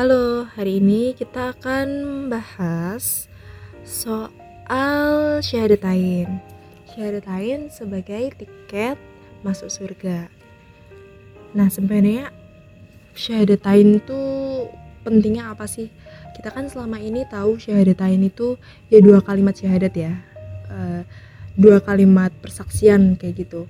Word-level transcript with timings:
Halo, 0.00 0.48
hari 0.56 0.80
ini 0.80 1.12
kita 1.12 1.52
akan 1.52 1.88
membahas 2.08 3.28
soal 3.84 5.44
syahadatain. 5.44 6.40
Syahadatain 6.88 7.68
sebagai 7.68 8.32
tiket 8.32 8.96
masuk 9.44 9.68
surga. 9.68 10.32
Nah, 11.52 11.68
sebenarnya 11.68 12.32
syahadatain 13.12 14.00
itu 14.00 14.20
pentingnya 15.04 15.52
apa 15.52 15.68
sih? 15.68 15.92
Kita 16.32 16.48
kan 16.48 16.72
selama 16.72 16.96
ini 16.96 17.28
tahu 17.28 17.60
syahadatain 17.60 18.24
itu 18.24 18.56
ya 18.88 19.04
dua 19.04 19.20
kalimat 19.20 19.52
syahadat 19.52 19.92
ya. 19.92 20.16
Uh, 20.72 21.04
dua 21.60 21.76
kalimat 21.84 22.32
persaksian 22.40 23.20
kayak 23.20 23.44
gitu. 23.44 23.68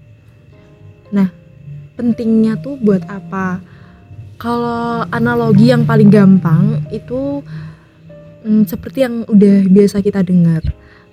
Nah, 1.10 1.34
pentingnya 1.98 2.54
tuh 2.54 2.78
buat 2.78 3.02
apa? 3.10 3.79
Kalau 4.40 5.04
analogi 5.12 5.68
yang 5.68 5.84
paling 5.84 6.08
gampang 6.08 6.80
itu 6.88 7.44
hmm, 8.40 8.64
seperti 8.64 9.04
yang 9.04 9.28
udah 9.28 9.68
biasa 9.68 10.00
kita 10.00 10.24
dengar. 10.24 10.64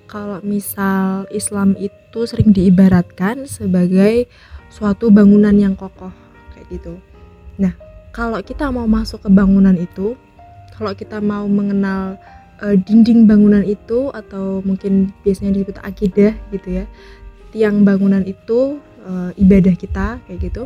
Kalau 0.08 0.40
misal 0.40 1.28
Islam 1.28 1.76
itu 1.76 2.24
sering 2.24 2.56
diibaratkan 2.56 3.44
sebagai 3.44 4.32
suatu 4.72 5.12
bangunan 5.12 5.52
yang 5.52 5.76
kokoh 5.76 6.08
kayak 6.56 6.72
gitu. 6.72 6.96
Nah, 7.60 7.76
kalau 8.16 8.40
kita 8.40 8.72
mau 8.72 8.88
masuk 8.88 9.20
ke 9.20 9.28
bangunan 9.28 9.76
itu, 9.76 10.16
kalau 10.72 10.96
kita 10.96 11.20
mau 11.20 11.44
mengenal 11.44 12.16
uh, 12.64 12.76
dinding 12.80 13.28
bangunan 13.28 13.60
itu 13.60 14.08
atau 14.16 14.64
mungkin 14.64 15.12
biasanya 15.20 15.60
disebut 15.60 15.76
akidah 15.84 16.32
gitu 16.48 16.80
ya, 16.80 16.84
tiang 17.52 17.84
bangunan 17.84 18.24
itu 18.24 18.80
uh, 19.04 19.36
ibadah 19.36 19.76
kita 19.76 20.16
kayak 20.24 20.48
gitu 20.48 20.64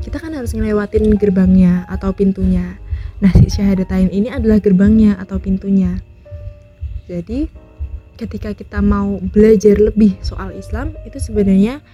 kita 0.00 0.16
kan 0.16 0.32
harus 0.32 0.56
ngelewatin 0.56 1.16
gerbangnya 1.20 1.84
atau 1.88 2.12
pintunya. 2.12 2.80
Nah, 3.20 3.32
si 3.36 3.52
syahadatain 3.52 4.08
ini 4.08 4.32
adalah 4.32 4.56
gerbangnya 4.56 5.20
atau 5.20 5.36
pintunya. 5.36 6.00
Jadi, 7.04 7.52
ketika 8.16 8.56
kita 8.56 8.80
mau 8.80 9.20
belajar 9.20 9.76
lebih 9.76 10.16
soal 10.24 10.56
Islam, 10.56 10.96
itu 11.04 11.20
sebenarnya 11.20 11.84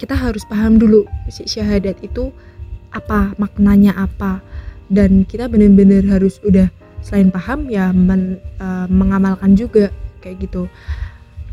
kita 0.00 0.16
harus 0.18 0.42
paham 0.48 0.80
dulu 0.80 1.06
si 1.30 1.46
syahadat 1.46 2.02
itu 2.02 2.34
apa, 2.90 3.34
maknanya 3.38 3.94
apa. 3.94 4.42
Dan 4.90 5.22
kita 5.22 5.46
benar-benar 5.46 6.02
harus 6.18 6.42
udah 6.42 6.66
selain 7.00 7.30
paham 7.30 7.70
ya 7.70 7.94
men, 7.94 8.42
uh, 8.58 8.90
mengamalkan 8.90 9.54
juga 9.54 9.94
kayak 10.20 10.50
gitu 10.50 10.68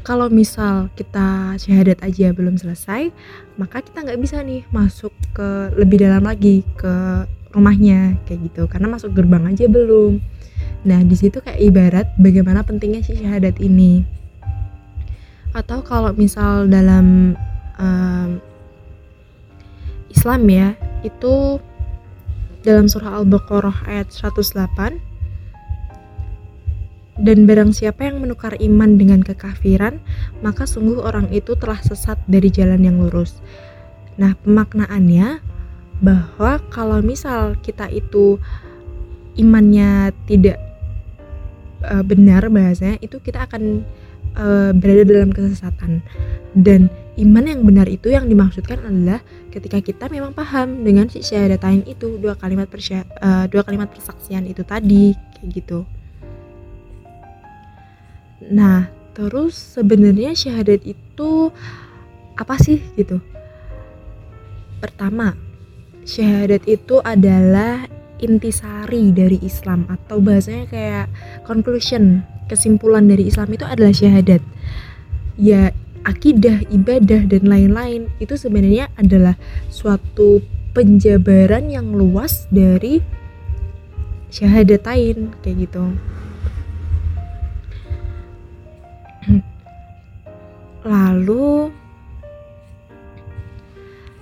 kalau 0.08 0.32
misal 0.32 0.88
kita 0.96 1.60
syahadat 1.60 2.00
aja 2.00 2.32
belum 2.32 2.56
selesai 2.56 3.12
maka 3.60 3.84
kita 3.84 4.08
nggak 4.08 4.22
bisa 4.24 4.40
nih 4.40 4.64
masuk 4.72 5.12
ke 5.36 5.76
lebih 5.76 6.00
dalam 6.00 6.24
lagi 6.24 6.64
ke 6.80 7.28
rumahnya 7.52 8.16
kayak 8.30 8.54
gitu. 8.54 8.64
Karena 8.70 8.88
masuk 8.88 9.18
gerbang 9.18 9.50
aja 9.50 9.66
belum. 9.66 10.22
Nah 10.88 11.02
di 11.04 11.16
situ 11.18 11.42
kayak 11.42 11.60
ibarat 11.60 12.08
bagaimana 12.22 12.62
pentingnya 12.62 13.02
si 13.02 13.18
syahadat 13.18 13.58
ini. 13.58 14.06
Atau 15.58 15.82
kalau 15.82 16.14
misal 16.14 16.70
dalam 16.70 17.34
um, 17.82 18.38
Islam 20.14 20.42
ya 20.48 20.78
itu 21.02 21.58
dalam 22.62 22.86
surah 22.86 23.24
Al-Baqarah 23.24 23.90
ayat 23.90 24.14
108 24.14 25.17
dan 27.18 27.50
barang 27.50 27.74
siapa 27.74 28.06
yang 28.06 28.22
menukar 28.22 28.54
iman 28.62 28.96
dengan 28.96 29.26
kekafiran, 29.26 29.98
maka 30.46 30.70
sungguh 30.70 31.02
orang 31.02 31.34
itu 31.34 31.58
telah 31.58 31.82
sesat 31.82 32.22
dari 32.30 32.54
jalan 32.54 32.86
yang 32.86 33.02
lurus. 33.02 33.42
Nah, 34.22 34.38
pemaknaannya 34.46 35.42
bahwa 36.02 36.62
kalau 36.70 37.02
misal 37.02 37.58
kita 37.66 37.90
itu 37.90 38.38
imannya 39.34 40.14
tidak 40.30 40.62
uh, 41.86 42.06
benar 42.06 42.50
bahasanya, 42.54 43.02
itu 43.02 43.18
kita 43.18 43.50
akan 43.50 43.82
uh, 44.38 44.72
berada 44.78 45.10
dalam 45.10 45.34
kesesatan. 45.34 46.06
Dan 46.54 46.90
iman 47.18 47.46
yang 47.50 47.62
benar 47.66 47.90
itu 47.90 48.14
yang 48.14 48.30
dimaksudkan 48.30 48.78
adalah 48.86 49.26
ketika 49.50 49.82
kita 49.82 50.06
memang 50.10 50.38
paham 50.38 50.86
dengan 50.86 51.10
si 51.10 51.26
syahadatain 51.26 51.82
itu 51.90 52.22
dua 52.22 52.38
kalimat 52.38 52.70
persya, 52.70 53.06
uh, 53.22 53.50
dua 53.50 53.66
kalimat 53.66 53.90
persaksian 53.90 54.46
itu 54.46 54.62
tadi 54.62 55.18
kayak 55.38 55.50
gitu. 55.50 55.86
Nah, 58.44 58.94
terus 59.18 59.58
sebenarnya 59.58 60.38
syahadat 60.38 60.86
itu 60.86 61.50
apa 62.38 62.56
sih 62.62 62.78
gitu? 62.94 63.18
Pertama, 64.78 65.34
syahadat 66.06 66.62
itu 66.70 67.02
adalah 67.02 67.90
intisari 68.22 69.10
dari 69.10 69.42
Islam 69.42 69.90
atau 69.90 70.22
bahasanya 70.22 70.70
kayak 70.70 71.08
conclusion, 71.50 72.22
kesimpulan 72.46 73.10
dari 73.10 73.26
Islam 73.26 73.50
itu 73.54 73.66
adalah 73.66 73.94
syahadat. 73.94 74.42
Ya, 75.38 75.74
akidah, 76.06 76.62
ibadah 76.70 77.26
dan 77.26 77.44
lain-lain 77.46 78.10
itu 78.22 78.38
sebenarnya 78.38 78.90
adalah 78.98 79.34
suatu 79.74 80.42
penjabaran 80.78 81.74
yang 81.74 81.90
luas 81.90 82.46
dari 82.54 83.02
syahadatain 84.30 85.34
kayak 85.42 85.70
gitu. 85.70 85.90
Lalu 90.88 91.76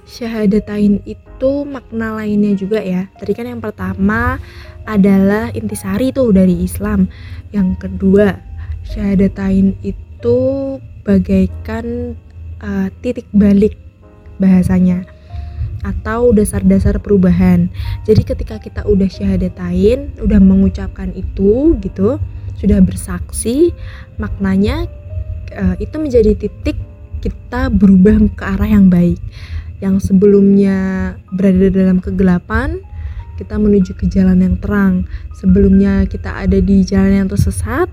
syahadatain 0.09 1.01
itu 1.05 1.51
makna 1.65 2.17
lainnya 2.17 2.57
juga 2.57 2.81
ya. 2.81 3.05
Tadi 3.21 3.37
kan 3.37 3.45
yang 3.45 3.61
pertama 3.61 4.41
adalah 4.89 5.53
intisari 5.53 6.09
tuh 6.09 6.33
dari 6.33 6.65
Islam. 6.65 7.05
Yang 7.53 7.85
kedua, 7.85 8.41
syahadatain 8.85 9.77
itu 9.85 10.37
bagaikan 11.05 12.17
uh, 12.61 12.89
titik 13.05 13.29
balik 13.29 13.77
bahasanya 14.41 15.05
atau 15.85 16.33
dasar-dasar 16.33 16.97
perubahan. 16.97 17.69
Jadi 18.09 18.25
ketika 18.25 18.57
kita 18.57 18.81
udah 18.89 19.05
syahadatain, 19.05 20.17
udah 20.17 20.41
mengucapkan 20.41 21.13
itu 21.13 21.77
gitu, 21.77 22.17
sudah 22.57 22.81
bersaksi, 22.81 23.69
maknanya 24.17 24.89
uh, 25.53 25.75
itu 25.77 25.95
menjadi 25.99 26.33
titik 26.33 26.77
kita 27.21 27.69
berubah 27.73 28.21
ke 28.33 28.43
arah 28.45 28.69
yang 28.69 28.89
baik. 28.89 29.19
Yang 29.83 30.13
sebelumnya 30.13 31.13
berada 31.35 31.67
dalam 31.69 31.99
kegelapan 31.99 32.79
kita 33.35 33.59
menuju 33.59 33.93
ke 33.99 34.07
jalan 34.07 34.39
yang 34.39 34.55
terang. 34.57 35.03
Sebelumnya 35.35 36.07
kita 36.07 36.31
ada 36.31 36.57
di 36.57 36.81
jalan 36.87 37.25
yang 37.25 37.29
tersesat 37.29 37.91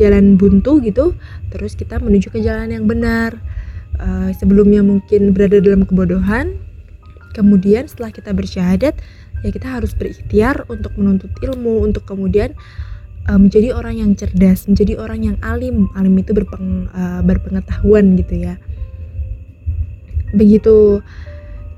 jalan 0.00 0.40
buntu 0.40 0.80
gitu 0.80 1.12
terus 1.52 1.76
kita 1.76 2.00
menuju 2.00 2.32
ke 2.32 2.40
jalan 2.40 2.72
yang 2.72 2.84
benar. 2.88 3.36
Uh, 4.00 4.32
sebelumnya 4.38 4.80
mungkin 4.80 5.36
berada 5.36 5.60
dalam 5.60 5.84
kebodohan 5.84 6.56
kemudian 7.34 7.86
setelah 7.86 8.10
kita 8.10 8.30
bersyahadat 8.34 8.94
ya 9.40 9.50
kita 9.50 9.66
harus 9.66 9.92
berikhtiar 9.96 10.66
untuk 10.68 10.94
menuntut 10.98 11.30
ilmu 11.40 11.84
untuk 11.84 12.04
kemudian 12.04 12.52
uh, 13.30 13.38
menjadi 13.38 13.70
orang 13.70 14.02
yang 14.02 14.10
cerdas, 14.18 14.66
menjadi 14.66 14.98
orang 14.98 15.20
yang 15.22 15.36
alim. 15.46 15.86
Alim 15.94 16.18
itu 16.18 16.34
berpeng, 16.34 16.90
uh, 16.90 17.22
berpengetahuan 17.22 18.18
gitu 18.18 18.50
ya. 18.50 18.58
Begitu. 20.34 20.98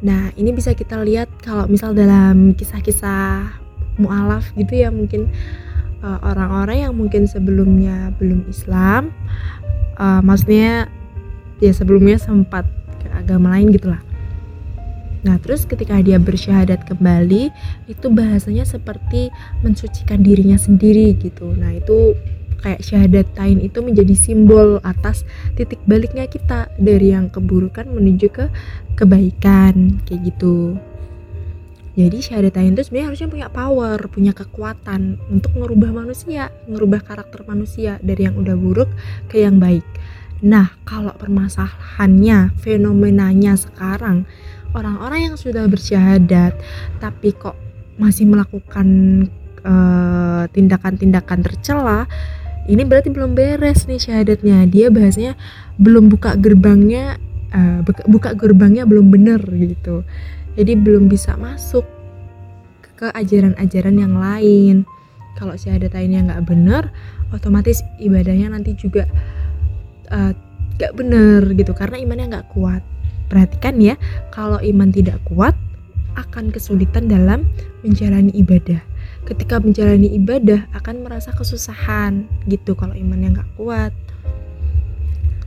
Nah, 0.00 0.32
ini 0.40 0.50
bisa 0.56 0.72
kita 0.72 0.96
lihat 1.04 1.28
kalau 1.44 1.68
misal 1.68 1.92
dalam 1.92 2.56
kisah-kisah 2.56 3.60
mualaf 4.00 4.48
gitu 4.56 4.72
ya 4.82 4.88
mungkin 4.88 5.28
eh, 6.00 6.18
orang-orang 6.24 6.88
yang 6.88 6.94
mungkin 6.96 7.28
sebelumnya 7.30 8.10
belum 8.18 8.50
Islam, 8.50 9.14
uh, 10.00 10.18
maksudnya 10.24 10.90
ya 11.62 11.70
sebelumnya 11.70 12.18
sempat 12.18 12.66
ke 12.98 13.08
agama 13.14 13.54
lain 13.54 13.70
gitulah 13.70 14.02
Nah, 15.22 15.38
terus 15.38 15.62
ketika 15.70 16.02
dia 16.02 16.18
bersyahadat 16.18 16.82
kembali, 16.82 17.54
itu 17.86 18.06
bahasanya 18.10 18.66
seperti 18.66 19.30
mensucikan 19.62 20.18
dirinya 20.18 20.58
sendiri 20.58 21.14
gitu. 21.14 21.54
Nah, 21.54 21.78
itu 21.78 22.18
kayak 22.62 22.82
syahadat 22.82 23.26
tain 23.34 23.58
itu 23.58 23.82
menjadi 23.82 24.14
simbol 24.14 24.78
atas 24.86 25.26
titik 25.58 25.82
baliknya 25.86 26.30
kita 26.30 26.70
dari 26.78 27.10
yang 27.10 27.26
keburukan 27.30 27.90
menuju 27.90 28.30
ke 28.30 28.46
kebaikan 28.94 29.98
kayak 30.06 30.34
gitu. 30.34 30.78
Jadi 31.92 32.24
syahadat 32.24 32.56
tain 32.56 32.72
itu 32.72 32.88
sebenarnya 32.88 33.08
harusnya 33.12 33.28
punya 33.28 33.48
power, 33.52 33.98
punya 34.08 34.32
kekuatan 34.32 35.20
untuk 35.28 35.52
merubah 35.60 35.92
manusia, 35.92 36.48
merubah 36.64 37.04
karakter 37.04 37.44
manusia 37.44 38.00
dari 38.00 38.24
yang 38.24 38.40
udah 38.40 38.56
buruk 38.56 38.88
ke 39.28 39.44
yang 39.44 39.60
baik. 39.60 39.84
Nah, 40.42 40.74
kalau 40.82 41.14
permasalahannya, 41.14 42.56
fenomenanya 42.58 43.54
sekarang 43.54 44.26
orang-orang 44.72 45.32
yang 45.32 45.36
sudah 45.36 45.64
bersyahadat 45.68 46.56
tapi 46.98 47.32
kok 47.36 47.56
masih 48.00 48.24
melakukan 48.28 48.88
eh, 49.62 50.44
tindakan-tindakan 50.50 51.40
tercela 51.44 52.08
ini 52.70 52.86
berarti 52.86 53.10
belum 53.10 53.34
beres 53.34 53.90
nih 53.90 53.98
syahadatnya. 53.98 54.70
Dia 54.70 54.86
bahasanya 54.86 55.34
belum 55.82 56.06
buka 56.06 56.38
gerbangnya 56.38 57.18
uh, 57.50 57.82
buka 58.06 58.38
gerbangnya 58.38 58.86
belum 58.86 59.10
bener 59.10 59.42
gitu. 59.42 60.06
Jadi 60.54 60.78
belum 60.78 61.10
bisa 61.10 61.34
masuk 61.34 61.82
ke 62.94 63.10
ajaran-ajaran 63.10 63.96
yang 63.98 64.14
lain. 64.14 64.86
Kalau 65.34 65.58
syahadatainnya 65.58 66.22
nggak 66.30 66.44
bener 66.46 66.94
otomatis 67.34 67.82
ibadahnya 67.98 68.52
nanti 68.52 68.76
juga 68.76 69.08
uh, 70.12 70.30
gak 70.76 70.92
bener 70.92 71.56
gitu 71.56 71.72
karena 71.72 71.96
imannya 71.96 72.36
nggak 72.36 72.48
kuat 72.52 72.84
perhatikan 73.32 73.80
ya 73.80 73.96
kalau 74.28 74.60
iman 74.60 74.92
tidak 74.92 75.16
kuat 75.24 75.56
akan 76.20 76.52
kesulitan 76.52 77.08
dalam 77.08 77.48
menjalani 77.80 78.28
ibadah. 78.36 78.84
Ketika 79.24 79.56
menjalani 79.56 80.12
ibadah 80.12 80.68
akan 80.76 81.08
merasa 81.08 81.32
kesusahan 81.32 82.28
gitu 82.52 82.76
kalau 82.76 82.92
imannya 82.92 83.40
nggak 83.40 83.50
kuat. 83.56 83.96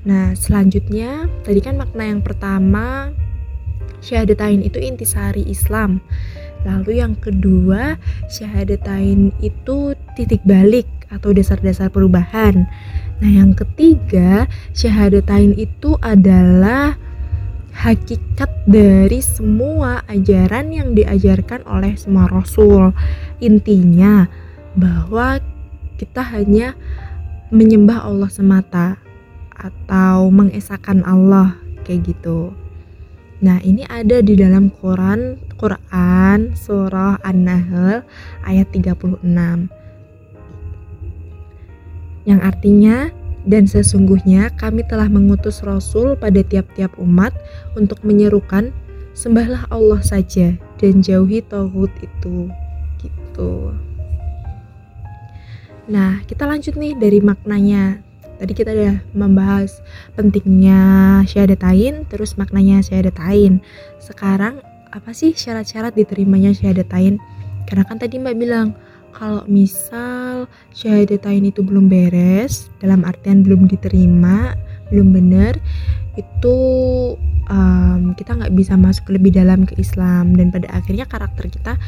Nah 0.10 0.34
selanjutnya 0.34 1.30
tadi 1.46 1.62
kan 1.62 1.78
makna 1.78 2.10
yang 2.10 2.26
pertama 2.26 3.14
syahadatain 4.02 4.66
itu 4.66 4.82
intisari 4.82 5.46
Islam. 5.46 6.02
Lalu 6.66 6.98
yang 6.98 7.14
kedua 7.22 8.02
syahadatain 8.26 9.30
itu 9.46 9.94
titik 10.18 10.42
balik 10.50 10.90
atau 11.14 11.30
dasar-dasar 11.30 11.94
perubahan. 11.94 12.66
Nah 13.22 13.32
yang 13.32 13.54
ketiga 13.54 14.50
syahadatain 14.74 15.54
itu 15.56 15.94
adalah 16.02 16.98
hakikat 17.76 18.48
dari 18.64 19.20
semua 19.20 20.00
ajaran 20.08 20.72
yang 20.72 20.96
diajarkan 20.96 21.68
oleh 21.68 22.00
semua 22.00 22.32
rasul. 22.32 22.96
Intinya 23.44 24.32
bahwa 24.80 25.44
kita 26.00 26.24
hanya 26.24 26.74
menyembah 27.52 28.08
Allah 28.08 28.32
semata 28.32 28.88
atau 29.56 30.32
mengesahkan 30.32 31.04
Allah 31.04 31.60
kayak 31.84 32.16
gitu. 32.16 32.56
Nah, 33.44 33.60
ini 33.62 33.84
ada 33.86 34.24
di 34.24 34.40
dalam 34.40 34.72
Quran 34.72 35.38
Quran 35.60 36.56
surah 36.56 37.20
An-Nahl 37.24 38.04
ayat 38.48 38.68
36. 38.72 39.20
Yang 42.26 42.40
artinya 42.42 43.14
dan 43.46 43.70
sesungguhnya 43.70 44.50
kami 44.58 44.82
telah 44.86 45.06
mengutus 45.06 45.62
Rasul 45.62 46.18
pada 46.18 46.42
tiap-tiap 46.42 46.98
umat 46.98 47.32
untuk 47.78 48.02
menyerukan 48.02 48.74
sembahlah 49.16 49.70
Allah 49.72 50.02
saja 50.02 50.58
dan 50.82 51.00
jauhi 51.00 51.46
tauhid 51.46 51.94
itu. 52.04 52.50
Gitu. 53.00 53.54
Nah, 55.86 56.26
kita 56.26 56.50
lanjut 56.50 56.74
nih 56.76 56.98
dari 56.98 57.22
maknanya. 57.22 58.02
Tadi 58.36 58.52
kita 58.52 58.76
udah 58.76 59.00
membahas 59.16 59.80
pentingnya 60.20 61.24
syahadatain, 61.24 62.04
terus 62.12 62.36
maknanya 62.36 62.84
syahadatain. 62.84 63.64
Sekarang 64.02 64.60
apa 64.92 65.16
sih 65.16 65.32
syarat-syarat 65.32 65.96
diterimanya 65.96 66.52
syahadatain? 66.52 67.22
Karena 67.64 67.84
kan 67.88 67.96
tadi 67.96 68.20
Mbak 68.20 68.36
bilang 68.36 68.76
kalau 69.16 69.48
misal 69.48 70.52
syahadatain 70.76 71.48
itu 71.48 71.64
belum 71.64 71.88
beres 71.88 72.68
dalam 72.84 73.08
artian 73.08 73.48
belum 73.48 73.72
diterima 73.72 74.60
belum 74.92 75.16
benar 75.16 75.56
itu 76.20 76.58
um, 77.48 78.12
kita 78.20 78.36
nggak 78.36 78.54
bisa 78.54 78.76
masuk 78.76 79.16
lebih 79.16 79.32
dalam 79.32 79.64
ke 79.64 79.80
Islam 79.80 80.36
dan 80.36 80.52
pada 80.52 80.68
akhirnya 80.76 81.08
karakter 81.08 81.48
kita 81.48 81.80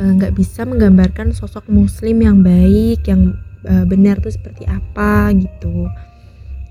eh, 0.00 0.10
nggak 0.16 0.32
uh, 0.32 0.36
bisa 0.36 0.64
menggambarkan 0.64 1.36
sosok 1.36 1.68
Muslim 1.68 2.24
yang 2.24 2.40
baik 2.40 3.04
yang 3.04 3.36
uh, 3.68 3.84
benar 3.84 4.18
tuh 4.20 4.32
seperti 4.32 4.64
apa 4.64 5.30
gitu. 5.36 5.88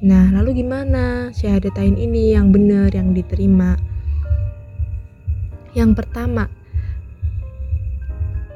Nah 0.01 0.33
lalu 0.33 0.65
gimana 0.65 1.29
syahadatain 1.29 1.93
ini 1.93 2.33
yang 2.33 2.49
benar 2.49 2.89
yang 2.89 3.13
diterima? 3.13 3.77
Yang 5.71 6.03
pertama 6.03 6.51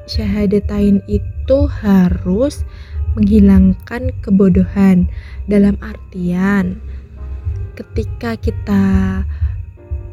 syahadatain 0.06 1.02
itu 1.10 1.58
harus 1.82 2.62
menghilangkan 3.18 4.12
kebodohan. 4.22 5.10
Dalam 5.46 5.78
artian 5.82 6.80
ketika 7.76 8.40
kita 8.40 8.84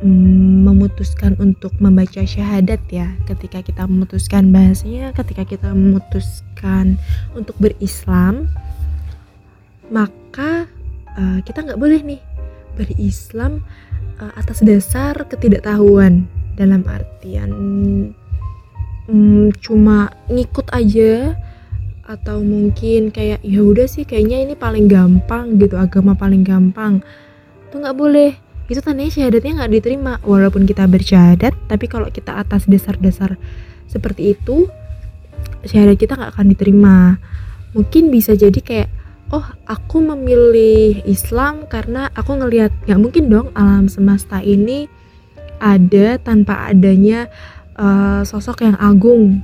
mm, 0.04 0.68
memutuskan 0.68 1.40
untuk 1.40 1.72
membaca 1.80 2.22
syahadat 2.28 2.84
ya 2.92 3.16
ketika 3.24 3.64
kita 3.64 3.88
memutuskan 3.88 4.52
bahasanya 4.52 5.16
ketika 5.16 5.48
kita 5.48 5.72
memutuskan 5.72 7.00
untuk 7.32 7.56
berislam 7.56 8.52
maka 9.88 10.68
uh, 11.16 11.40
kita 11.48 11.64
nggak 11.64 11.80
boleh 11.80 12.04
nih 12.04 12.22
berislam 12.76 13.64
uh, 14.20 14.34
atas 14.36 14.62
dasar 14.66 15.14
ketidaktahuan. 15.30 16.26
Dalam 16.54 16.86
artian 16.86 17.50
hmm, 19.08 19.56
cuma 19.60 20.12
ngikut 20.30 20.72
aja 20.72 21.38
atau 22.04 22.44
mungkin 22.44 23.16
kayak 23.16 23.40
ya 23.48 23.64
udah 23.64 23.88
sih 23.88 24.04
kayaknya 24.04 24.44
ini 24.44 24.54
paling 24.60 24.92
gampang 24.92 25.56
gitu 25.60 25.80
agama 25.80 26.16
paling 26.16 26.44
gampang. 26.44 27.00
Itu 27.72 27.80
nggak 27.80 27.96
boleh. 27.96 28.36
Itu 28.68 28.84
tandanya 28.84 29.12
syahadatnya 29.12 29.64
nggak 29.64 29.72
diterima. 29.72 30.20
Walaupun 30.24 30.68
kita 30.68 30.84
bersyahadat 30.88 31.56
tapi 31.72 31.86
kalau 31.88 32.12
kita 32.12 32.36
atas 32.36 32.68
dasar-dasar 32.68 33.40
seperti 33.88 34.36
itu 34.36 34.68
syahadat 35.64 35.96
kita 35.96 36.20
nggak 36.20 36.32
akan 36.36 36.48
diterima. 36.52 36.98
Mungkin 37.72 38.12
bisa 38.12 38.36
jadi 38.36 38.60
kayak 38.60 38.90
oh 39.34 39.48
aku 39.66 40.04
memilih 40.04 41.02
Islam 41.08 41.66
karena 41.72 42.12
aku 42.14 42.38
ngelihat 42.38 42.76
nggak 42.86 43.00
mungkin 43.00 43.32
dong 43.32 43.48
alam 43.56 43.88
semesta 43.88 44.44
ini 44.44 44.86
ada 45.64 46.20
tanpa 46.20 46.68
adanya 46.68 47.32
uh, 47.78 48.22
sosok 48.26 48.66
yang 48.66 48.78
agung 48.78 49.42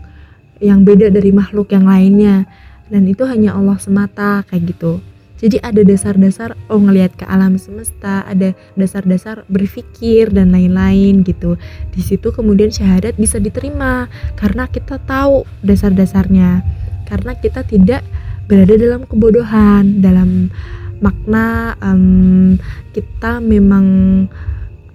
yang 0.59 0.83
beda 0.83 1.07
dari 1.09 1.31
makhluk 1.31 1.71
yang 1.71 1.87
lainnya. 1.87 2.45
Dan 2.89 3.05
itu 3.05 3.21
hanya 3.29 3.53
Allah 3.53 3.77
semata 3.77 4.41
kayak 4.49 4.75
gitu. 4.75 4.99
Jadi 5.39 5.55
ada 5.63 5.87
dasar-dasar 5.87 6.59
oh 6.67 6.83
ngelihat 6.83 7.15
ke 7.15 7.23
alam 7.23 7.55
semesta 7.55 8.27
ada 8.27 8.51
dasar-dasar 8.75 9.47
berpikir 9.47 10.27
dan 10.35 10.51
lain-lain 10.51 11.23
gitu. 11.23 11.55
Di 11.95 12.03
situ 12.03 12.35
kemudian 12.35 12.75
syahadat 12.75 13.15
bisa 13.15 13.39
diterima 13.39 14.11
karena 14.35 14.67
kita 14.67 14.99
tahu 14.99 15.47
dasar-dasarnya. 15.63 16.59
Karena 17.07 17.39
kita 17.39 17.63
tidak 17.63 18.03
berada 18.51 18.75
dalam 18.75 19.07
kebodohan 19.07 20.03
dalam 20.03 20.51
makna 20.99 21.79
um, 21.79 22.59
kita 22.91 23.39
memang 23.39 23.85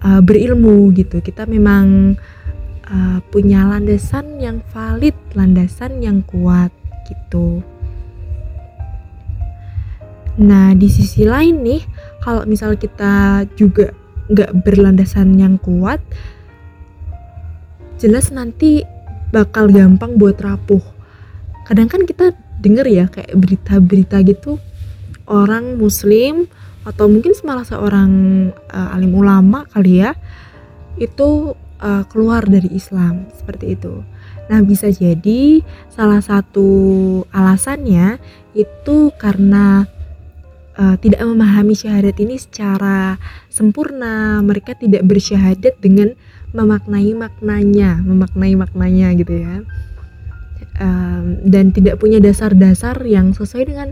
uh, 0.04 0.20
berilmu 0.20 0.92
gitu. 0.92 1.24
Kita 1.24 1.48
memang 1.48 2.18
punya 3.32 3.64
landasan 3.66 4.38
yang 4.38 4.60
valid, 4.70 5.16
landasan 5.32 6.04
yang 6.04 6.20
kuat 6.24 6.70
gitu. 7.08 7.64
Nah 10.40 10.74
di 10.74 10.88
sisi 10.90 11.22
lain 11.24 11.62
nih, 11.62 11.82
kalau 12.20 12.44
misal 12.44 12.74
kita 12.74 13.46
juga 13.54 13.94
nggak 14.28 14.64
berlandasan 14.64 15.36
yang 15.36 15.56
kuat, 15.60 16.00
jelas 18.00 18.32
nanti 18.34 18.82
bakal 19.30 19.70
gampang 19.70 20.18
buat 20.18 20.38
rapuh. 20.38 20.82
Kadang 21.64 21.88
kan 21.88 22.04
kita 22.04 22.36
denger 22.60 22.86
ya 22.86 23.04
kayak 23.10 23.34
berita-berita 23.34 24.22
gitu 24.24 24.56
orang 25.28 25.76
muslim 25.80 26.48
atau 26.84 27.08
mungkin 27.08 27.32
malah 27.44 27.64
seorang 27.64 28.12
uh, 28.68 28.94
alim 28.96 29.12
ulama 29.16 29.64
kali 29.72 30.04
ya 30.04 30.12
itu 31.00 31.56
uh, 31.84 32.02
keluar 32.08 32.48
dari 32.48 32.72
Islam 32.72 33.28
seperti 33.36 33.76
itu. 33.76 34.00
Nah, 34.48 34.60
bisa 34.64 34.88
jadi 34.88 35.60
salah 35.92 36.24
satu 36.24 36.68
alasannya 37.32 38.16
itu 38.56 39.12
karena 39.20 39.88
uh, 40.76 40.96
tidak 41.00 41.20
memahami 41.24 41.76
syahadat 41.76 42.16
ini 42.20 42.40
secara 42.40 43.20
sempurna. 43.52 44.40
Mereka 44.40 44.80
tidak 44.80 45.04
bersyahadat 45.04 45.80
dengan 45.80 46.16
memaknai 46.56 47.12
maknanya, 47.12 48.00
memaknai 48.00 48.54
maknanya 48.56 49.12
gitu 49.16 49.34
ya. 49.44 49.64
Um, 50.74 51.38
dan 51.46 51.70
tidak 51.70 52.02
punya 52.02 52.18
dasar-dasar 52.18 52.98
yang 53.06 53.30
sesuai 53.30 53.70
dengan 53.70 53.88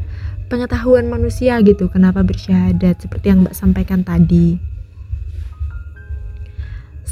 pengetahuan 0.51 1.07
manusia 1.07 1.63
gitu. 1.63 1.87
Kenapa 1.89 2.27
bersyahadat 2.27 3.07
seperti 3.07 3.31
yang 3.31 3.47
Mbak 3.47 3.55
sampaikan 3.55 4.03
tadi. 4.03 4.72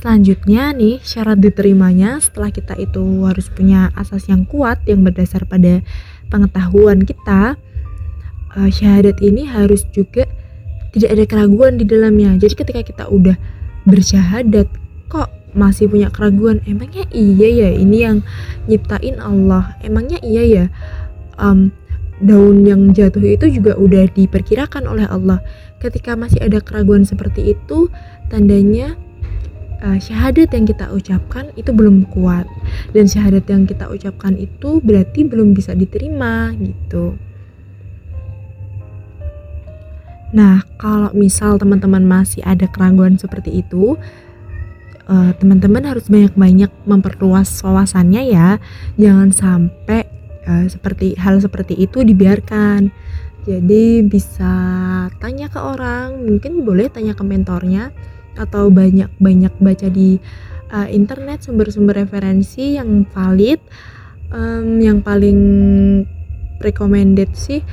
Selanjutnya 0.01 0.73
nih, 0.73 0.97
syarat 1.05 1.45
diterimanya 1.45 2.25
setelah 2.25 2.49
kita 2.49 2.73
itu 2.81 3.05
harus 3.29 3.53
punya 3.53 3.93
asas 3.93 4.33
yang 4.33 4.49
kuat 4.49 4.81
yang 4.89 5.05
berdasar 5.05 5.45
pada 5.45 5.85
pengetahuan 6.33 7.05
kita. 7.05 7.61
Uh, 8.57 8.73
syahadat 8.73 9.21
ini 9.21 9.45
harus 9.45 9.85
juga 9.93 10.25
tidak 10.97 11.11
ada 11.13 11.25
keraguan 11.29 11.77
di 11.77 11.85
dalamnya. 11.85 12.33
Jadi 12.41 12.55
ketika 12.57 12.81
kita 12.81 13.05
udah 13.13 13.37
bersyahadat, 13.85 14.73
kok 15.13 15.29
masih 15.53 15.93
punya 15.93 16.09
keraguan? 16.09 16.65
Emangnya 16.65 17.05
iya 17.13 17.69
ya 17.69 17.71
ini 17.77 18.01
yang 18.01 18.25
nyiptain 18.73 19.21
Allah? 19.21 19.77
Emangnya 19.85 20.17
iya 20.25 20.43
ya 20.49 20.65
um, 21.37 21.69
daun 22.25 22.65
yang 22.65 22.97
jatuh 22.97 23.21
itu 23.21 23.53
juga 23.53 23.77
udah 23.77 24.09
diperkirakan 24.17 24.89
oleh 24.89 25.05
Allah? 25.13 25.45
Ketika 25.77 26.17
masih 26.17 26.41
ada 26.41 26.65
keraguan 26.65 27.05
seperti 27.05 27.53
itu, 27.53 27.93
tandanya 28.33 28.97
uh, 29.85 29.99
syahadat 29.99 30.53
yang 30.53 30.65
kita 30.69 30.89
ucapkan 30.93 31.51
itu 31.57 31.73
belum 31.73 32.09
kuat 32.13 32.47
dan 32.93 33.09
syahadat 33.09 33.45
yang 33.49 33.65
kita 33.65 33.89
ucapkan 33.89 34.37
itu 34.37 34.79
berarti 34.81 35.25
belum 35.27 35.57
bisa 35.57 35.73
diterima 35.73 36.53
gitu. 36.61 37.17
Nah, 40.31 40.63
kalau 40.79 41.11
misal 41.11 41.59
teman-teman 41.59 42.07
masih 42.07 42.39
ada 42.47 42.71
keraguan 42.71 43.19
seperti 43.19 43.67
itu, 43.67 43.99
uh, 45.11 45.31
teman-teman 45.35 45.83
harus 45.83 46.07
banyak-banyak 46.07 46.71
memperluas 46.87 47.51
wawasannya 47.67 48.31
ya. 48.31 48.63
Jangan 48.95 49.35
sampai 49.35 50.07
uh, 50.47 50.71
seperti 50.71 51.19
hal 51.19 51.43
seperti 51.43 51.75
itu 51.75 52.07
dibiarkan. 52.07 52.95
Jadi 53.43 54.07
bisa 54.07 54.53
tanya 55.19 55.51
ke 55.51 55.59
orang, 55.59 56.23
mungkin 56.23 56.63
boleh 56.63 56.87
tanya 56.93 57.19
ke 57.19 57.25
mentornya 57.27 57.91
atau 58.39 58.71
banyak-banyak 58.71 59.55
baca 59.59 59.89
di 59.91 60.19
uh, 60.71 60.89
internet 60.89 61.43
sumber-sumber 61.47 61.99
referensi 61.99 62.79
yang 62.79 63.07
valid, 63.11 63.59
um, 64.31 64.79
yang 64.79 65.03
paling 65.03 65.39
recommended 66.61 67.33
sih 67.35 67.65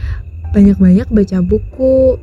banyak-banyak 0.52 1.08
baca 1.12 1.38
buku. 1.44 2.18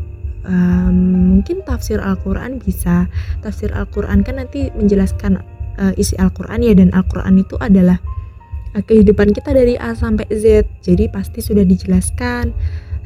Um, 0.44 0.96
mungkin 1.40 1.64
tafsir 1.64 2.04
Al-Quran 2.04 2.60
bisa. 2.60 3.08
Tafsir 3.40 3.72
Al-Quran 3.72 4.20
kan 4.20 4.36
nanti 4.36 4.68
menjelaskan 4.76 5.40
uh, 5.80 5.92
isi 5.96 6.16
Al-Quran 6.20 6.60
ya 6.60 6.76
dan 6.76 6.92
Al-Quran 6.92 7.40
itu 7.40 7.56
adalah 7.56 7.96
uh, 8.76 8.82
kehidupan 8.84 9.32
kita 9.32 9.56
dari 9.56 9.80
A 9.80 9.96
sampai 9.96 10.28
Z. 10.28 10.68
Jadi 10.84 11.08
pasti 11.08 11.40
sudah 11.40 11.64
dijelaskan 11.64 12.52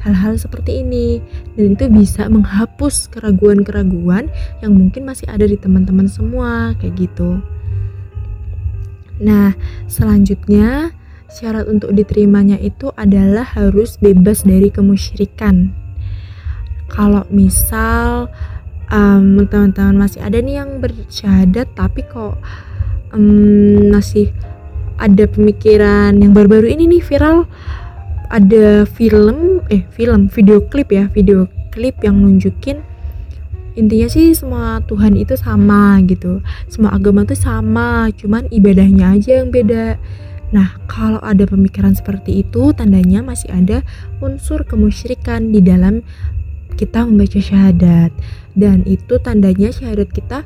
hal-hal 0.03 0.39
seperti 0.39 0.83
ini. 0.83 1.19
Dan 1.55 1.75
itu 1.75 1.87
bisa 1.91 2.27
menghapus 2.27 3.11
keraguan-keraguan 3.11 4.31
yang 4.63 4.75
mungkin 4.75 5.07
masih 5.07 5.27
ada 5.27 5.45
di 5.45 5.59
teman-teman 5.59 6.07
semua 6.07 6.75
kayak 6.79 7.09
gitu. 7.09 7.39
Nah 9.19 9.53
selanjutnya 9.91 10.95
syarat 11.29 11.69
untuk 11.69 11.93
diterimanya 11.93 12.57
itu 12.57 12.89
adalah 12.95 13.45
harus 13.45 13.99
bebas 13.99 14.47
dari 14.47 14.71
kemusyrikan. 14.71 15.75
Kalau 16.89 17.21
misal 17.29 18.31
um, 18.89 19.45
teman-teman 19.45 20.07
masih 20.07 20.23
ada 20.25 20.41
nih 20.41 20.63
yang 20.63 20.81
bersyahadat 20.81 21.69
tapi 21.77 22.01
kok 22.09 22.39
um, 23.13 23.93
masih 23.93 24.33
ada 24.99 25.29
pemikiran 25.29 26.17
yang 26.19 26.35
baru-baru 26.35 26.75
ini 26.75 26.97
nih 26.97 27.03
viral 27.05 27.47
ada 28.29 28.85
film 28.85 29.65
eh 29.73 29.85
film 29.93 30.29
video 30.29 30.61
klip 30.61 30.93
ya 30.93 31.09
video 31.09 31.49
klip 31.73 31.97
yang 32.05 32.21
nunjukin 32.21 32.85
intinya 33.77 34.07
sih 34.11 34.35
semua 34.35 34.83
Tuhan 34.83 35.15
itu 35.15 35.39
sama 35.39 36.03
gitu. 36.03 36.43
Semua 36.67 36.91
agama 36.99 37.23
itu 37.23 37.37
sama 37.39 38.11
cuman 38.11 38.51
ibadahnya 38.51 39.15
aja 39.15 39.39
yang 39.39 39.55
beda. 39.55 39.95
Nah, 40.51 40.75
kalau 40.89 41.21
ada 41.23 41.47
pemikiran 41.47 41.95
seperti 41.95 42.43
itu, 42.43 42.75
tandanya 42.75 43.23
masih 43.23 43.47
ada 43.53 43.85
unsur 44.19 44.67
kemusyrikan 44.67 45.55
di 45.55 45.63
dalam 45.63 46.03
kita 46.75 47.07
membaca 47.07 47.39
syahadat. 47.39 48.11
Dan 48.57 48.83
itu 48.83 49.15
tandanya 49.21 49.71
syahadat 49.71 50.11
kita 50.11 50.43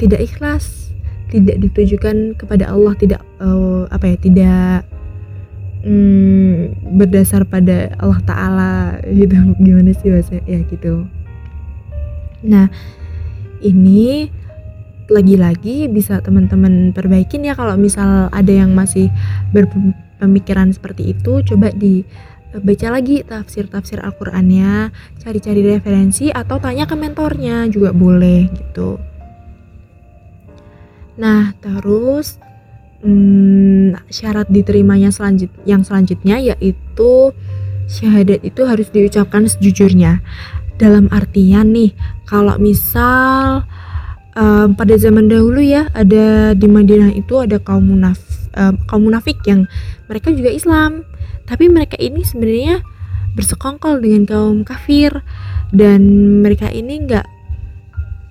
tidak 0.00 0.26
ikhlas 0.26 0.90
tidak 1.30 1.56
ditujukan 1.66 2.36
kepada 2.38 2.70
Allah 2.70 2.94
tidak 2.94 3.20
uh, 3.42 3.88
apa 3.90 4.14
ya 4.14 4.16
tidak 4.20 4.86
um, 5.84 6.72
berdasar 6.96 7.44
pada 7.46 7.92
Allah 8.00 8.20
Taala 8.24 8.72
gitu. 9.06 9.36
Gimana 9.64 9.92
sih 9.94 10.10
bahasa 10.10 10.40
ya 10.44 10.60
gitu. 10.66 11.06
Nah 12.44 12.68
ini 13.64 14.28
lagi-lagi 15.04 15.84
bisa 15.92 16.24
teman-teman 16.24 16.96
perbaikin 16.96 17.44
ya 17.44 17.52
kalau 17.52 17.76
misal 17.76 18.32
ada 18.32 18.52
yang 18.52 18.72
masih 18.72 19.12
berpemikiran 19.52 20.72
seperti 20.72 21.12
itu 21.12 21.44
coba 21.44 21.68
di 21.76 22.08
baca 22.62 22.86
lagi 22.94 23.26
tafsir-tafsir 23.26 23.98
Al-Qur'annya, 23.98 24.94
cari-cari 25.18 25.60
referensi 25.66 26.30
atau 26.30 26.62
tanya 26.62 26.86
ke 26.86 26.94
mentornya 26.94 27.66
juga 27.66 27.90
boleh 27.90 28.46
gitu. 28.54 28.94
Nah, 31.18 31.54
terus 31.58 32.38
hmm, 33.04 34.00
syarat 34.08 34.48
diterimanya 34.48 35.12
selanjut 35.12 35.52
yang 35.68 35.84
selanjutnya 35.84 36.40
yaitu 36.40 37.30
syahadat 37.84 38.40
itu 38.40 38.64
harus 38.64 38.88
diucapkan 38.88 39.44
sejujurnya. 39.44 40.24
Dalam 40.74 41.06
artian 41.14 41.70
nih, 41.70 41.94
kalau 42.26 42.58
misal 42.58 43.62
um, 44.34 44.74
pada 44.74 44.94
zaman 44.98 45.30
dahulu 45.30 45.62
ya 45.62 45.88
ada 45.94 46.52
di 46.52 46.66
Madinah 46.66 47.14
itu 47.14 47.38
ada 47.40 47.62
kaum 47.62 47.94
munaf 47.94 48.18
um, 48.58 48.74
kaum 48.86 49.06
munafik 49.06 49.38
yang 49.46 49.66
mereka 50.10 50.34
juga 50.34 50.50
Islam 50.50 51.06
tapi 51.44 51.70
mereka 51.70 51.96
ini 52.00 52.24
sebenarnya 52.24 52.82
bersekongkol 53.34 53.98
dengan 53.98 54.26
kaum 54.26 54.58
kafir 54.62 55.22
dan 55.74 56.02
mereka 56.42 56.70
ini 56.70 57.02
nggak 57.06 57.26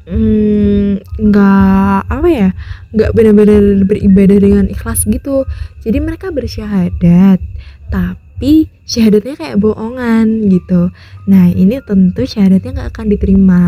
nggak 0.04 2.02
mm, 2.04 2.14
apa 2.16 2.28
ya 2.28 2.50
nggak 2.92 3.12
benar-benar 3.16 3.88
beribadah 3.88 4.38
dengan 4.40 4.66
ikhlas 4.68 5.08
gitu. 5.08 5.48
Jadi 5.84 5.98
mereka 6.04 6.30
bersyahadat 6.30 7.40
tapi 7.88 8.68
syahadatnya 8.84 9.40
kayak 9.40 9.60
bohongan 9.64 10.52
gitu. 10.52 10.92
Nah 11.30 11.48
ini 11.54 11.80
tentu 11.86 12.28
syahadatnya 12.28 12.84
nggak 12.84 12.90
akan 12.92 13.08
diterima. 13.08 13.64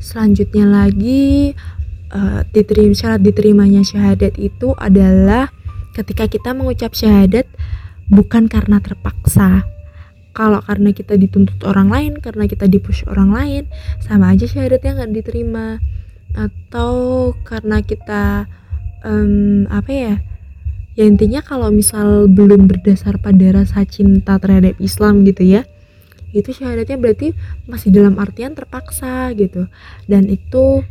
Selanjutnya 0.00 0.64
lagi 0.64 1.52
uh, 2.14 2.40
diterima 2.54 2.94
syarat 2.94 3.20
diterimanya 3.20 3.82
syahadat 3.82 4.38
itu 4.38 4.72
adalah 4.78 5.50
ketika 5.92 6.30
kita 6.30 6.54
mengucap 6.54 6.94
syahadat 6.94 7.48
bukan 8.06 8.46
karena 8.46 8.78
terpaksa 8.78 9.66
kalau 10.36 10.60
karena 10.60 10.92
kita 10.92 11.16
dituntut 11.16 11.64
orang 11.64 11.88
lain 11.88 12.12
karena 12.20 12.44
kita 12.44 12.68
dipush 12.68 13.08
orang 13.08 13.32
lain 13.32 13.64
sama 14.04 14.36
aja 14.36 14.44
syahadatnya 14.44 15.00
nggak 15.00 15.12
diterima. 15.16 15.80
Atau 16.36 17.32
karena 17.48 17.80
kita 17.80 18.44
um, 19.00 19.64
apa 19.72 19.88
ya 19.88 20.14
ya 20.92 21.04
intinya 21.08 21.40
kalau 21.40 21.72
misal 21.72 22.28
belum 22.28 22.68
berdasar 22.68 23.16
pada 23.16 23.64
rasa 23.64 23.88
cinta 23.88 24.36
terhadap 24.36 24.76
Islam 24.76 25.24
gitu 25.24 25.44
ya 25.44 25.64
itu 26.36 26.52
syahadatnya 26.52 27.00
berarti 27.00 27.32
masih 27.64 27.88
dalam 27.88 28.20
artian 28.20 28.52
terpaksa 28.52 29.32
gitu. 29.32 29.72
Dan 30.04 30.28
itu 30.28 30.84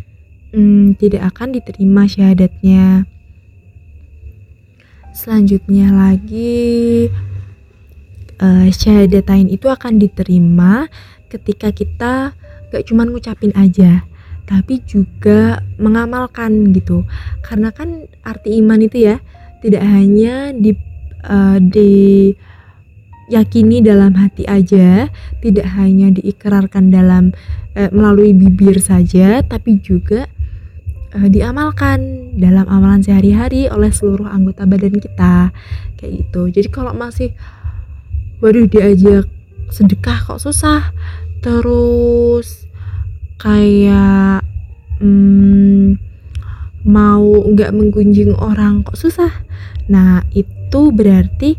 um, 0.55 0.97
tidak 0.97 1.29
akan 1.35 1.53
diterima 1.53 2.09
syahadatnya. 2.09 3.05
Selanjutnya 5.13 5.93
lagi 5.93 7.07
uh, 8.39 8.67
syahadatain 8.67 9.47
itu 9.51 9.67
akan 9.67 9.99
diterima 10.01 10.87
ketika 11.31 11.71
kita 11.71 12.13
gak 12.71 12.83
cuma 12.87 13.07
ngucapin 13.07 13.51
aja 13.55 14.03
tapi 14.45 14.77
juga 14.85 15.65
mengamalkan 15.81 16.69
gitu. 16.71 17.03
Karena 17.41 17.73
kan 17.73 18.05
arti 18.21 18.61
iman 18.61 18.77
itu 18.77 19.09
ya 19.09 19.17
tidak 19.65 19.81
hanya 19.81 20.53
di 20.53 20.77
uh, 21.25 21.57
di 21.57 22.29
yakini 23.25 23.81
dalam 23.81 24.13
hati 24.13 24.45
aja 24.45 25.09
tidak 25.41 25.65
hanya 25.73 26.13
diikrarkan 26.13 26.93
dalam 26.93 27.33
uh, 27.73 27.89
melalui 27.89 28.37
bibir 28.37 28.77
saja 28.77 29.41
tapi 29.41 29.81
juga 29.81 30.29
uh, 31.17 31.25
diamalkan 31.25 32.29
dalam 32.37 32.69
amalan 32.69 33.01
sehari-hari 33.01 33.65
oleh 33.65 33.89
seluruh 33.89 34.29
anggota 34.29 34.69
badan 34.69 35.01
kita 35.01 35.49
kayak 35.97 36.13
gitu. 36.21 36.53
Jadi 36.53 36.67
kalau 36.69 36.93
masih 36.93 37.33
waduh 38.45 38.69
diajak 38.69 39.25
sedekah 39.73 40.21
kok 40.21 40.37
susah 40.37 40.93
terus 41.41 42.69
kayak 43.41 44.45
hmm, 45.01 45.97
mau 46.85 47.25
nggak 47.25 47.73
menggunjing 47.73 48.37
orang 48.37 48.85
kok 48.85 49.01
susah 49.01 49.33
nah 49.89 50.21
itu 50.37 50.93
berarti 50.93 51.57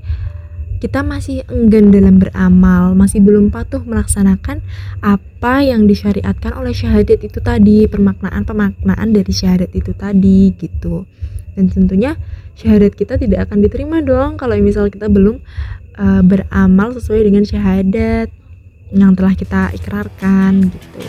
kita 0.77 1.01
masih 1.01 1.41
enggan 1.49 1.89
dalam 1.89 2.21
beramal, 2.21 2.93
masih 2.93 3.25
belum 3.25 3.49
patuh 3.49 3.81
melaksanakan 3.81 4.61
apa 5.01 5.65
yang 5.65 5.89
disyariatkan 5.89 6.53
oleh 6.53 6.77
syahadat 6.77 7.25
itu 7.25 7.41
tadi, 7.41 7.89
permaknaan-pemaknaan 7.89 9.09
dari 9.09 9.33
syahadat 9.33 9.73
itu 9.73 9.97
tadi 9.97 10.53
gitu. 10.53 11.09
Dan 11.57 11.73
tentunya 11.73 12.21
syahadat 12.57 12.97
kita 12.97 13.21
tidak 13.21 13.49
akan 13.49 13.61
diterima 13.61 14.01
dong 14.01 14.41
kalau 14.41 14.57
misal 14.59 14.89
kita 14.89 15.13
belum 15.13 15.45
uh, 16.01 16.23
beramal 16.25 16.97
sesuai 16.97 17.29
dengan 17.29 17.45
syahadat 17.45 18.33
yang 18.91 19.13
telah 19.13 19.35
kita 19.37 19.63
ikrarkan 19.77 20.73
gitu. 20.73 21.05